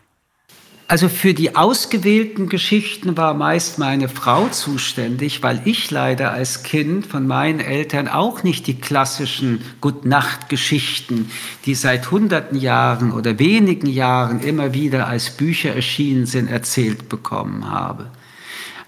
Also 0.90 1.08
für 1.08 1.36
die 1.36 1.56
ausgewählten 1.56 2.50
Geschichten 2.50 3.16
war 3.16 3.36
meist 3.36 3.78
meine 3.78 4.10
Frau 4.10 4.48
zuständig, 4.48 5.44
weil 5.44 5.62
ich 5.66 5.92
leider 5.92 6.32
als 6.32 6.64
Kind 6.64 7.06
von 7.06 7.28
meinen 7.28 7.60
Eltern 7.60 8.08
auch 8.08 8.42
nicht 8.42 8.66
die 8.66 8.74
klassischen 8.74 9.62
Gutnacht-Geschichten, 9.82 11.30
die 11.66 11.76
seit 11.76 12.10
hunderten 12.10 12.58
Jahren 12.58 13.12
oder 13.12 13.38
wenigen 13.38 13.86
Jahren 13.86 14.40
immer 14.40 14.74
wieder 14.74 15.08
als 15.08 15.30
Bücher 15.30 15.76
erschienen 15.76 16.26
sind, 16.26 16.50
erzählt 16.50 17.08
bekommen 17.08 17.70
habe. 17.70 18.10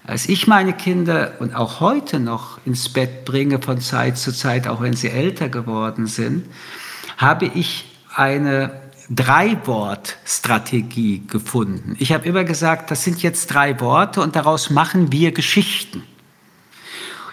Als 0.04 0.28
ich 0.28 0.48
meine 0.48 0.72
Kinder 0.72 1.34
und 1.38 1.54
auch 1.54 1.78
heute 1.78 2.18
noch 2.18 2.58
ins 2.66 2.88
Bett 2.88 3.24
bringe 3.24 3.62
von 3.62 3.80
Zeit 3.80 4.18
zu 4.18 4.32
Zeit, 4.32 4.66
auch 4.66 4.80
wenn 4.80 4.94
sie 4.94 5.08
älter 5.08 5.48
geworden 5.48 6.08
sind, 6.08 6.46
habe 7.16 7.46
ich 7.54 7.84
eine 8.12 8.81
Drei-Wort-Strategie 9.14 11.24
gefunden. 11.26 11.96
Ich 11.98 12.12
habe 12.12 12.26
immer 12.26 12.44
gesagt, 12.44 12.90
das 12.90 13.04
sind 13.04 13.22
jetzt 13.22 13.48
drei 13.48 13.78
Worte 13.78 14.22
und 14.22 14.36
daraus 14.36 14.70
machen 14.70 15.12
wir 15.12 15.32
Geschichten. 15.32 16.02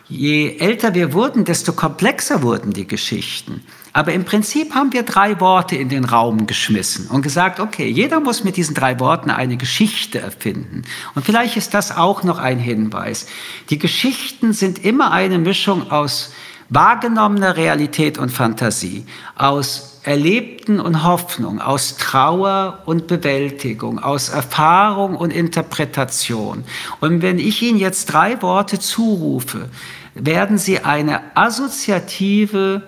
Je 0.10 0.58
älter 0.58 0.94
wir 0.94 1.14
wurden, 1.14 1.46
desto 1.46 1.72
komplexer 1.72 2.42
wurden 2.42 2.74
die 2.74 2.88
Geschichten. 2.88 3.64
Aber 3.94 4.12
im 4.12 4.26
Prinzip 4.26 4.74
haben 4.74 4.92
wir 4.92 5.04
drei 5.04 5.40
Worte 5.40 5.76
in 5.76 5.88
den 5.88 6.04
Raum 6.04 6.48
geschmissen 6.48 7.08
und 7.08 7.22
gesagt, 7.22 7.60
okay, 7.60 7.88
jeder 7.88 8.20
muss 8.20 8.44
mit 8.44 8.58
diesen 8.58 8.76
drei 8.76 9.00
Worten 9.00 9.30
eine 9.30 9.56
Geschichte 9.56 10.20
erfinden. 10.20 10.84
Und 11.16 11.26
vielleicht 11.26 11.58
ist 11.58 11.74
das 11.74 11.96
auch 11.96 12.24
noch 12.24 12.40
ein 12.40 12.60
Hinweis. 12.60 13.28
Die 13.70 13.80
Geschichten 13.80 14.52
sind 14.52 14.84
immer 14.84 15.12
eine 15.12 15.38
Mischung 15.38 15.92
aus 15.92 16.34
wahrgenommener 16.70 17.56
Realität 17.56 18.18
und 18.18 18.32
Fantasie, 18.32 19.06
aus 19.36 19.89
Erlebten 20.04 20.80
und 20.80 21.04
Hoffnung, 21.04 21.60
aus 21.62 21.98
Trauer 21.98 22.84
und 22.86 23.08
Bewältigung, 23.08 24.00
aus 24.00 24.30
Erfahrung 24.30 25.16
und 25.16 25.32
Interpretation. 25.32 26.64
Und 27.00 27.22
wenn 27.22 27.38
ich 27.38 27.62
Ihnen 27.62 27.78
jetzt 27.78 28.06
drei 28.06 28.42
Worte 28.42 28.80
zurufe, 28.80 29.70
werden 30.16 30.58
Sie 30.58 30.80
eine 30.80 31.22
assoziative 31.36 32.84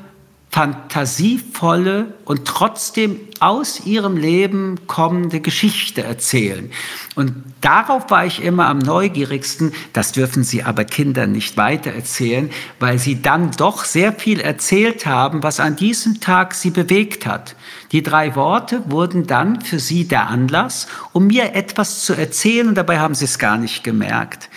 fantasievolle 0.51 2.13
und 2.25 2.45
trotzdem 2.45 3.21
aus 3.39 3.85
ihrem 3.85 4.17
Leben 4.17 4.79
kommende 4.85 5.39
Geschichte 5.39 6.03
erzählen. 6.03 6.69
Und 7.15 7.33
darauf 7.61 8.09
war 8.11 8.25
ich 8.25 8.43
immer 8.43 8.67
am 8.67 8.79
neugierigsten. 8.79 9.71
Das 9.93 10.11
dürfen 10.11 10.43
Sie 10.43 10.61
aber 10.61 10.83
Kindern 10.83 11.31
nicht 11.31 11.55
weitererzählen, 11.55 12.49
weil 12.79 12.99
sie 12.99 13.21
dann 13.21 13.51
doch 13.51 13.85
sehr 13.85 14.11
viel 14.11 14.41
erzählt 14.41 15.05
haben, 15.05 15.41
was 15.41 15.61
an 15.61 15.77
diesem 15.77 16.19
Tag 16.19 16.53
sie 16.53 16.69
bewegt 16.69 17.25
hat. 17.25 17.55
Die 17.93 18.03
drei 18.03 18.35
Worte 18.35 18.83
wurden 18.91 19.27
dann 19.27 19.61
für 19.61 19.79
sie 19.79 20.05
der 20.05 20.27
Anlass, 20.27 20.87
um 21.13 21.27
mir 21.27 21.55
etwas 21.55 22.03
zu 22.03 22.13
erzählen, 22.13 22.75
dabei 22.75 22.99
haben 22.99 23.15
sie 23.15 23.25
es 23.25 23.39
gar 23.39 23.57
nicht 23.57 23.83
gemerkt. 23.83 24.49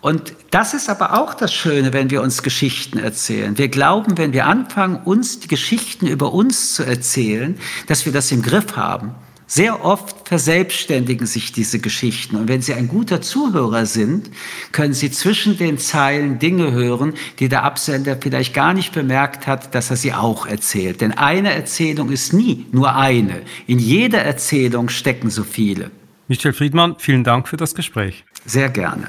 Und 0.00 0.34
das 0.50 0.74
ist 0.74 0.88
aber 0.88 1.20
auch 1.20 1.34
das 1.34 1.52
Schöne, 1.52 1.92
wenn 1.92 2.10
wir 2.10 2.22
uns 2.22 2.42
Geschichten 2.42 2.98
erzählen. 2.98 3.58
Wir 3.58 3.68
glauben, 3.68 4.16
wenn 4.16 4.32
wir 4.32 4.46
anfangen, 4.46 4.96
uns 5.04 5.40
die 5.40 5.48
Geschichten 5.48 6.06
über 6.06 6.32
uns 6.32 6.74
zu 6.74 6.84
erzählen, 6.84 7.58
dass 7.88 8.06
wir 8.06 8.12
das 8.12 8.30
im 8.30 8.42
Griff 8.42 8.76
haben. 8.76 9.14
Sehr 9.50 9.82
oft 9.82 10.28
verselbstständigen 10.28 11.26
sich 11.26 11.52
diese 11.52 11.78
Geschichten. 11.78 12.36
Und 12.36 12.48
wenn 12.48 12.60
Sie 12.60 12.74
ein 12.74 12.86
guter 12.86 13.22
Zuhörer 13.22 13.86
sind, 13.86 14.30
können 14.72 14.92
Sie 14.92 15.10
zwischen 15.10 15.56
den 15.56 15.78
Zeilen 15.78 16.38
Dinge 16.38 16.70
hören, 16.70 17.14
die 17.38 17.48
der 17.48 17.64
Absender 17.64 18.18
vielleicht 18.20 18.52
gar 18.52 18.74
nicht 18.74 18.92
bemerkt 18.92 19.46
hat, 19.46 19.74
dass 19.74 19.88
er 19.88 19.96
sie 19.96 20.12
auch 20.12 20.44
erzählt. 20.44 21.00
Denn 21.00 21.12
eine 21.12 21.54
Erzählung 21.54 22.10
ist 22.10 22.34
nie 22.34 22.66
nur 22.72 22.94
eine. 22.94 23.40
In 23.66 23.78
jeder 23.78 24.20
Erzählung 24.20 24.90
stecken 24.90 25.30
so 25.30 25.44
viele. 25.44 25.90
Michel 26.28 26.52
Friedmann, 26.52 26.96
vielen 26.98 27.24
Dank 27.24 27.48
für 27.48 27.56
das 27.56 27.74
Gespräch. 27.74 28.26
Sehr 28.44 28.68
gerne. 28.68 29.08